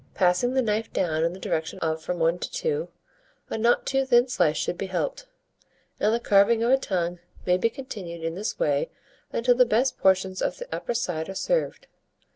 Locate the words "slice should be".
4.27-4.87